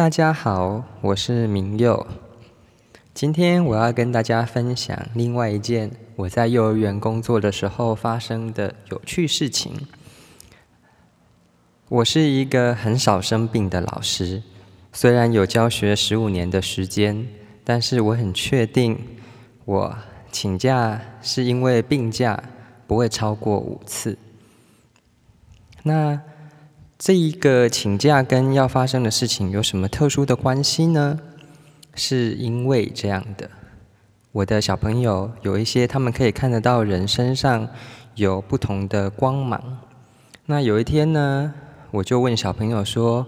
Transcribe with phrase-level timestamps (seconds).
[0.00, 2.06] 大家好，我是明佑。
[3.12, 9.86] 今天我要跟大家分享另外一件我在幼儿园工作的时候发生的有趣事情。
[11.90, 14.42] 我是一个很少生病的老师，
[14.90, 17.28] 虽然有教学十五年的时间，
[17.62, 18.98] 但是我很确定，
[19.66, 19.98] 我
[20.32, 22.42] 请假是因为病假
[22.86, 24.16] 不会超过五次。
[25.82, 26.18] 那
[27.00, 31.18] 这一个请假跟要发生的事情有什么特殊的关系呢？
[31.94, 33.48] 是因为这样的，
[34.32, 37.66] 我的小朋友有一些他们可以看得到人身上
[38.16, 39.78] 有不同的光芒。
[40.44, 41.54] 那有一天呢，
[41.90, 43.26] 我就问小朋友说：“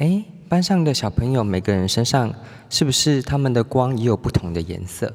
[0.00, 2.32] 哎，班上的小朋友每个人身上
[2.70, 5.12] 是不是他们的光也有不同的颜色？”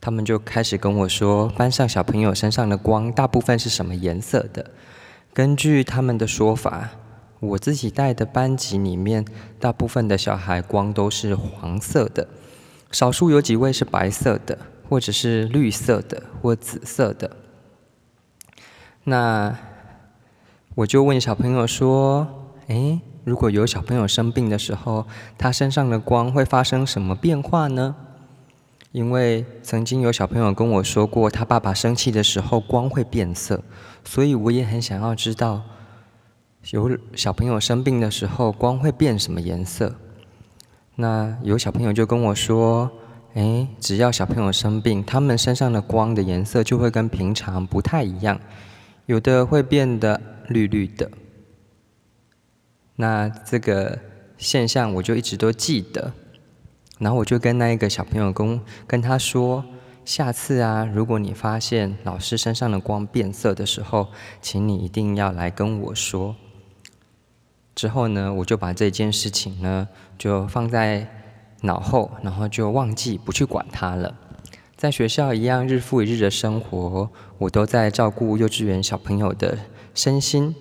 [0.00, 4.70] 他们就开始跟我说，班上小朋友身上的光大部分是什么颜色的？
[5.32, 6.90] 根据他们的说法。
[7.40, 9.24] 我自己带的班级里面，
[9.60, 12.26] 大部分的小孩光都是黄色的，
[12.90, 14.58] 少数有几位是白色的，
[14.88, 17.36] 或者是绿色的或紫色的。
[19.04, 19.56] 那
[20.76, 22.26] 我就问小朋友说
[22.68, 27.94] ：“诶，如果有小朋友生病的时候，他身上的光会发生什么变化呢？”
[28.92, 33.62] 因为曾经有小朋友跟我说过，他爸爸生气的时候光会变色，
[34.04, 35.62] 所以我也很想要知道。
[36.70, 39.94] 有小朋友生病的时候，光会变什么颜色？
[40.96, 42.90] 那有小朋友就跟我说
[43.34, 48.40] ：“哎，只要小朋友生病，他们身上的光的颜色就会跟平常不太一样，
[49.06, 51.10] 有的会变得绿绿的。”
[52.96, 53.98] 那这个
[54.38, 56.12] 现象我就一直都记得，
[56.98, 59.64] 然后我就跟那一个小朋友跟跟他说
[60.06, 64.08] ：“下次啊，如果你发现老师身上的光变色的时候，
[64.40, 66.34] 请你一定要来跟我说。”
[67.74, 71.06] 之后呢，我就把这件事情呢，就放在
[71.62, 74.14] 脑后，然后就忘记不去管它了。
[74.76, 79.58] 在学校一样，日复一日的生活，我都在照顾幼稚园小朋友的
[79.94, 80.54] 身心。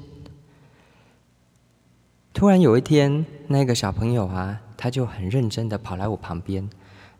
[2.34, 6.68] 突然有一天，那个小朋友啊，他就很认真的跑来我旁边，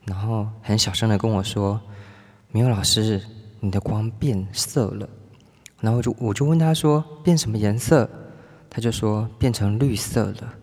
[0.06, 1.80] 然后很小声的跟我说
[2.52, 3.22] ：“明老师，
[3.60, 5.08] 你的光变色了。”
[5.82, 8.10] 然后就我就问他说：“变什么颜色？”
[8.74, 10.54] 他就说变成绿色了。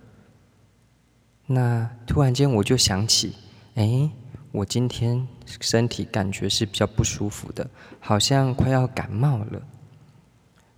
[1.46, 3.34] 那突然间我就想起，
[3.76, 4.10] 哎，
[4.50, 9.62] 我今天身体感觉是比较不舒服的，好像快要感冒了。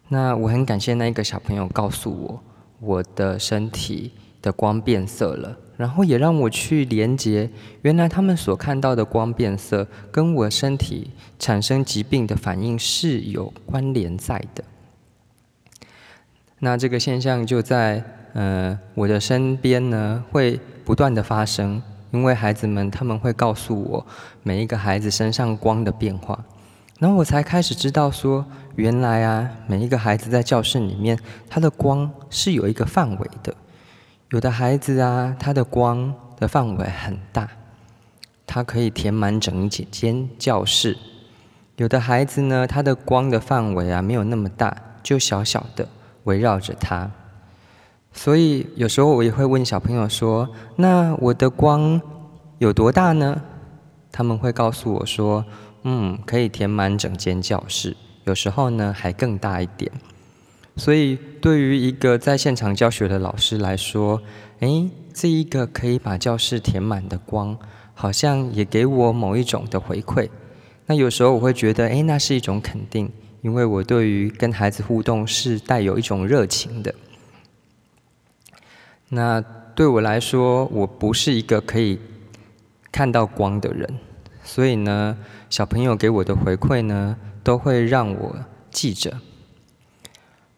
[0.08, 2.42] 那我很感谢那一个小朋友告诉我，
[2.80, 4.12] 我的身体
[4.42, 7.50] 的光变色了，然后也让我去连接，
[7.80, 14.62] 原来他们所看到的光变色，跟我身体产生疾病的反应是有关联在的。
[16.64, 18.00] 那这个现象就在
[18.34, 24.06] 呃我的身边呢，会不断的发生，因为孩子们他们会告诉我
[24.44, 26.38] 每一个孩子身上光的变化，
[27.00, 28.46] 然后我才开始知道说，
[28.76, 31.18] 原来啊每一个孩子在教室里面，
[31.50, 33.52] 他的光是有一个范围的，
[34.30, 37.48] 有的孩子啊他的光的范围很大，
[38.46, 40.96] 他可以填满整间教室，
[41.74, 45.88] 有的孩子呢他的光的范围啊没有那么大，就小小的。
[46.24, 47.10] 围绕着他，
[48.12, 52.00] 所以有时候我也会问小朋友说：“那我的光
[52.58, 53.42] 有多大呢？”
[54.12, 55.44] 他们会告诉我说
[55.84, 59.90] ：“嗯，可以填满整间教室，有时候呢还更大一点。”
[60.76, 64.22] 所以对于一个在现场教学的老师来说，
[64.60, 67.58] 诶，这一个可以把教室填满的光，
[67.94, 70.28] 好像也给我某一种的回馈。
[70.86, 73.10] 那有时候我会觉得，诶，那是一种肯定。
[73.42, 76.94] 因为我对于跟孩子互动是带有一种热情的，
[79.08, 79.40] 那
[79.74, 81.98] 对我来说，我不是一个可以
[82.90, 83.98] 看到光的人，
[84.44, 85.18] 所以呢，
[85.50, 88.36] 小朋友给我的回馈呢，都会让我
[88.70, 89.18] 记着。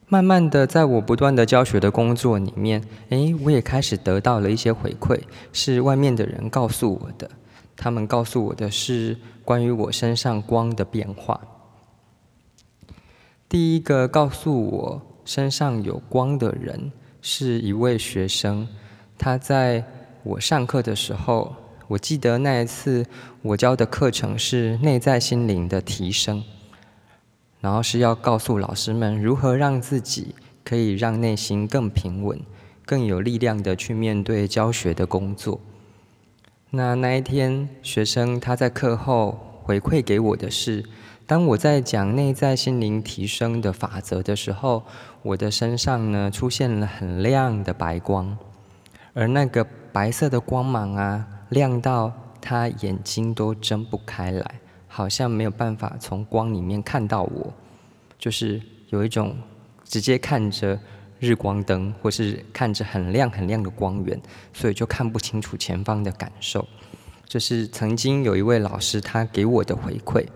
[0.06, 5.18] 慢慢的，在我不断的教学的工作里面，诶，我也开始得到了一些回馈，
[5.52, 7.30] 是外面的人告诉我的，
[7.74, 11.40] 他们告诉我的是关于我身上光的变化。
[13.54, 16.90] 第一个告诉我身上有光的人
[17.22, 18.66] 是一位学生，
[19.16, 19.84] 他在
[20.24, 21.54] 我上课的时候，
[21.86, 23.06] 我记得那一次
[23.42, 26.42] 我教的课程是内在心灵的提升，
[27.60, 30.34] 然后是要告诉老师们如何让自己
[30.64, 32.40] 可以让内心更平稳、
[32.84, 35.60] 更有力量的去面对教学的工作。
[36.70, 40.84] 那那一天，学生他在课后回馈给我的是。
[41.26, 44.82] 当我在讲内在心灵提升的法则的时候，
[45.22, 48.36] 我的身上呢出现了很亮的白光，
[49.14, 52.12] 而那个白色的光芒啊，亮到
[52.42, 57.54] 他眼睛都睁不开来，好像没有办法从光里面看到我，
[58.18, 58.60] 就是
[58.90, 59.34] 有一种
[59.82, 60.78] 直接看着
[61.18, 64.20] 日光灯，或是看着很亮很亮的光源，
[64.52, 66.68] 所以就看不清楚前方的感受。
[67.26, 70.26] 这是曾经有一位老师他给我的回馈。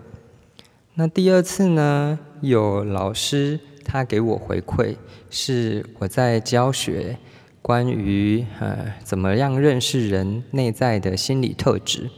[0.99, 4.97] 那第二次呢，有老师他给我回馈，
[5.29, 7.17] 是我在教学。
[7.61, 12.09] 关于呃怎么样认识人内在的心理特质，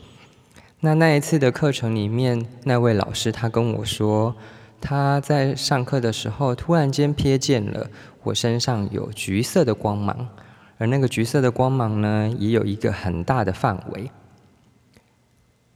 [0.80, 4.36] 那那一次的课程里面，那位老师他跟我说，
[4.80, 7.88] 他在上课的时候突然间瞥见了
[8.24, 10.28] 我身上有橘色的光芒，
[10.80, 14.10] 而那个橘色的光芒呢，也有一个很大的范围。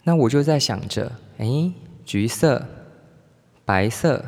[0.03, 1.71] 那我就在想着，哎，
[2.03, 2.65] 橘色、
[3.65, 4.23] 白色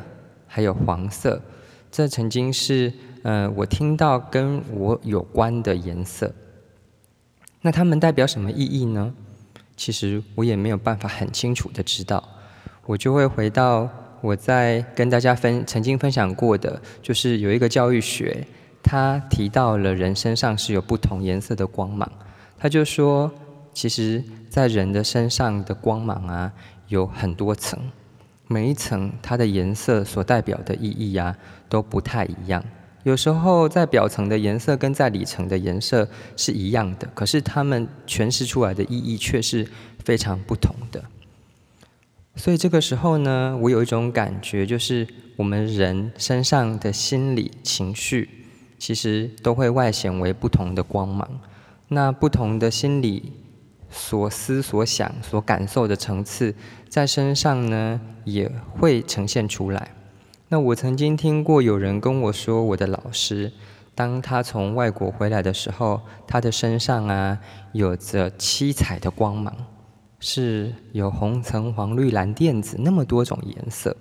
[0.46, 1.40] 还有黄色，
[1.90, 2.92] 这曾经是。
[3.24, 6.32] 呃，我听到跟我有关的颜色，
[7.60, 9.12] 那它们代表什么意义呢？
[9.76, 12.26] 其实我也没有办法很清楚的知道。
[12.86, 13.90] 我就会回到
[14.20, 18.46] 我在跟大家分曾经分享过的，就是有一个教育学，
[18.84, 22.10] 他提到了人身上是有不同颜色的光芒。
[22.56, 23.30] 他就说，
[23.74, 26.52] 其实，在人的身上的光芒啊，
[26.86, 27.78] 有很多层，
[28.48, 31.36] 每一层它的颜色所代表的意义啊，
[31.68, 32.64] 都不太一样。
[33.04, 39.66] 有时候在表层的颜色跟在里层的颜色是一样的，可是它们诠释出来的意义却是
[40.04, 41.04] 非常不同的。
[42.34, 45.06] 所以这个时候呢，我有一种感觉，就是
[45.36, 48.28] 我们人身上的心理情绪，
[48.78, 51.40] 其实都会外显为不同的光芒。
[51.88, 53.32] 那不同的心理
[53.90, 56.54] 所思所想所感受的层次，
[56.88, 59.90] 在身上呢，也会呈现出来。
[60.48, 63.52] 那我曾经听过有人跟我说，我的老师，
[63.94, 67.38] 当他从外国回来的时候，他的身上啊
[67.72, 69.54] 有着七彩的光芒，
[70.20, 73.96] 是有红、橙、黄、绿、蓝、靛、紫那么多种颜色。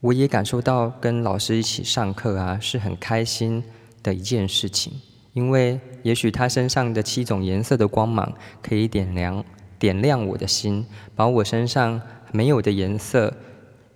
[0.00, 3.64] 我也感受到跟老师一起上课啊是很开心
[4.02, 4.92] 的一件事情，
[5.32, 8.32] 因为也许他身上的七种颜色的光芒
[8.62, 9.44] 可以点亮
[9.78, 12.00] 点亮我的心，把我身上
[12.32, 13.34] 没有的颜色。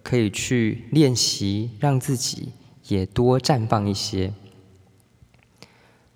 [0.05, 2.49] 可以去练习，让自己
[2.89, 4.33] 也多绽放一些。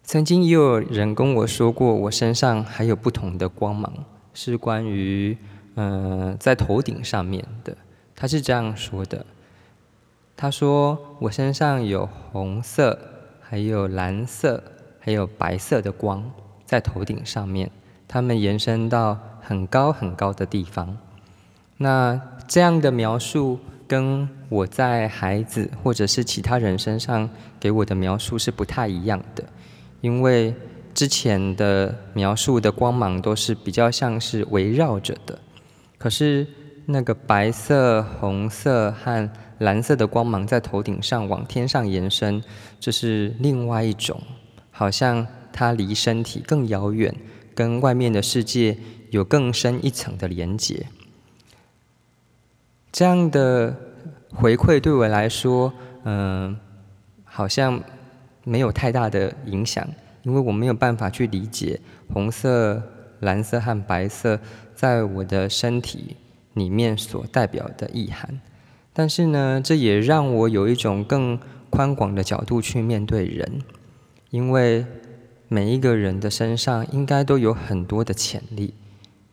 [0.03, 4.05] 曾经也有人跟我说过，我身上还有不同的光芒，
[4.35, 5.39] 是关于
[5.77, 7.77] 嗯在头顶上面的。
[8.17, 9.25] 他是这样说的：
[10.37, 12.99] 他说我身上有红色，
[13.41, 14.65] 还有蓝色，
[15.07, 16.29] 还有白色的光
[16.67, 17.71] 在头顶上面，
[18.07, 20.99] 它们延伸到很高很高的地方。
[21.79, 23.59] 那这样的描述。
[23.89, 27.31] 跟我在孩子或者是其他人身上
[27.61, 29.45] 给我的描述是不太一样的，
[30.01, 30.53] 因为
[30.93, 35.39] 之前的描述的光芒都是比较像是围绕着的，
[35.99, 36.45] 可是
[36.87, 42.43] 那个白色、红色和蓝色的光芒在头顶上往天上延伸，
[42.81, 44.21] 这是另外一种，
[44.79, 47.15] 好像它离身体更遥远，
[47.55, 48.77] 跟外面的世界
[49.09, 50.85] 有更深一层的连接。
[52.93, 53.75] 这样的
[54.35, 55.73] 回馈对我来说，
[56.05, 56.59] 嗯，
[57.25, 57.83] 好像
[58.45, 59.89] 没有太大的影响，
[60.25, 61.81] 因为我没有办法去理解
[62.13, 62.83] 红色、
[63.21, 64.39] 蓝色和白色
[64.75, 66.17] 在我的身体
[66.53, 68.39] 里面所代表的意涵。
[68.93, 73.63] 但是呢，这也让我有一种更宽广的角度去面对人，
[74.37, 74.85] 因为
[75.49, 78.75] 每一个人的身上应该都有很多的潜力。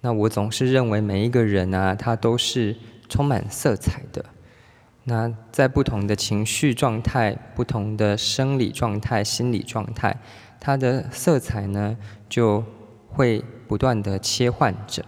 [0.02, 2.76] 那我总是认为每一个人啊，他都是。
[3.10, 4.26] 充满色彩的，
[5.04, 10.18] 那在不同的情绪状态、不同的生理状态、心理状态，
[10.60, 11.96] 他的色彩呢
[12.28, 12.64] 就
[13.10, 15.06] 会不断的切换着。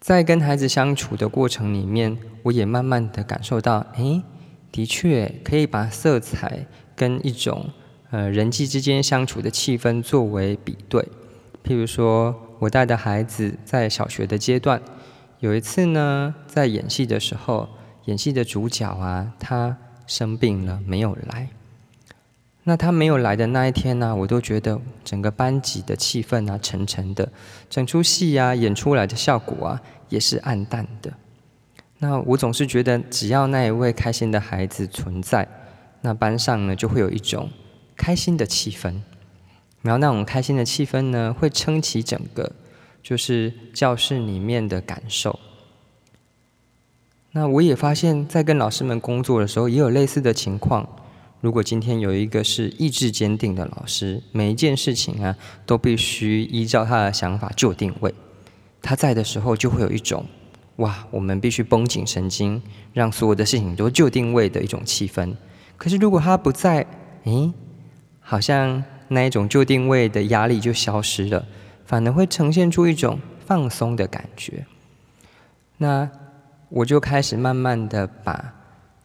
[0.00, 4.22] 在跟孩子相处的过程里面，我也慢慢的感受到，哎，
[4.76, 7.70] 的确可以把色彩跟一种
[8.10, 11.00] 呃人际之间相处的气氛作为比对。
[11.64, 14.82] 譬如说，我带的孩子在小学的阶段。
[15.40, 17.70] 有一次呢，在演戏的时候，
[18.04, 21.48] 演戏的主角啊，他生病了，没有来。
[22.64, 27.32] 那他没有来的那一天呢，我都觉得整个班级的气氛啊，沉沉的，
[27.70, 31.14] 整出戏啊，演出来的效果啊，也是暗淡的。
[31.98, 35.48] 那我总是觉得，只要那一位开心的孩子存在，
[36.02, 37.50] 那班上呢，就会有一种
[37.96, 39.00] 开心的气氛。
[39.82, 42.52] 然后那种开心的气氛呢，会撑起整个。
[43.02, 45.38] 就是教室里面的感受。
[47.30, 50.84] 那我也发现，在跟老师们工作的时候，也有类似的情况。
[51.40, 58.12] 如果今天有一个是意志坚定的老师，每一件事情啊，都必须依照他的想法就定位。
[58.82, 60.26] 他在的时候，就会有一种
[60.76, 65.34] 哇，我们必须绷紧神经，让所有的事情都就定位的一种气氛。
[65.76, 66.86] 可是如果他不在，
[67.24, 67.52] 诶，
[68.20, 71.46] 好像那一种就定位的压力就消失了，
[71.84, 74.66] 反而会呈现出一种放松的感觉。
[75.78, 76.10] 那
[76.68, 78.52] 我就开始慢慢的把。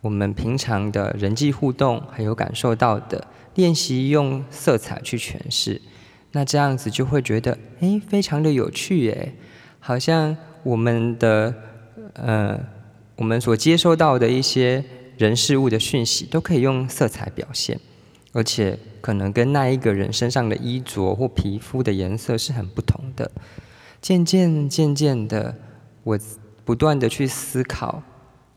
[0.02, 5.80] 我们平常的人际互动，还有感受到的练习，用色彩去诠释，
[6.32, 9.36] 那这样子就会觉得，哎，非常的有趣耶！
[9.80, 11.54] 好像我们的，
[12.14, 12.60] 呃，
[13.16, 14.84] 我们所接收到的一些
[15.18, 17.80] 人事物的讯息，都可以用色彩表现，
[18.34, 23.32] 而且可能跟那一个人身上的衣着或皮肤的颜色是很不同的。
[24.02, 25.56] 渐渐渐渐的，
[26.04, 26.20] 我
[26.66, 28.04] 不断的去思考。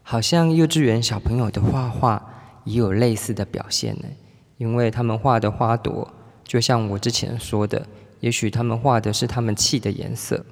[0.07, 2.23] 好像幼稚园小朋友的画画
[2.65, 4.05] 也有类似的表现呢，
[4.59, 6.13] 因为他们画的花朵，
[6.45, 7.87] 就像我之前说的，
[8.21, 10.45] 也许他们画的是他们气的颜色，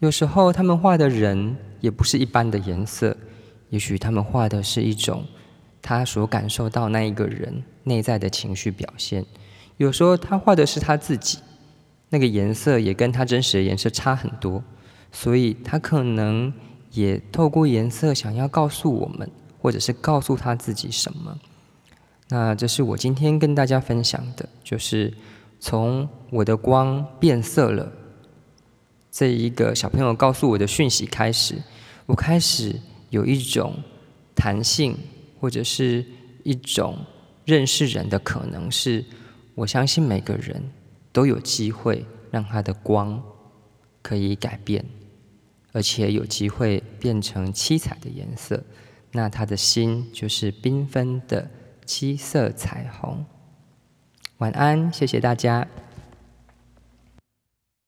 [0.00, 3.16] 有时候他们画的人也不是一般的颜色，
[3.70, 5.24] 也许他们画的是一种
[5.80, 9.24] 他所感受到那一个人内在的情绪表现，
[9.76, 11.38] 有时候他画的是他自己，
[12.08, 14.62] 那个颜色也跟他真实的颜色差很多，
[15.12, 16.52] 所以他可能。
[16.92, 19.30] 也透过颜色想要告诉我们，
[19.62, 21.38] 或者是告诉他自己什么。
[22.30, 25.14] 那这是我今天跟大家分享的，就是
[25.60, 27.92] 从我的光变色了
[29.10, 31.56] 这一个小朋友告诉我的讯息开始，
[32.06, 33.74] 我开始有一种
[34.34, 34.96] 弹性，
[35.40, 36.04] 或者是
[36.44, 36.98] 一种
[37.44, 39.04] 认识人的可能，是
[39.54, 40.62] 我相信每个人
[41.12, 43.22] 都有机会让他的光
[44.00, 44.84] 可以改变。
[45.72, 48.60] 而且有机会变成七彩的颜色，
[49.12, 51.48] 那他的心就是缤纷的
[51.86, 53.24] 七色彩虹。
[54.38, 55.68] 晚安，谢谢大家。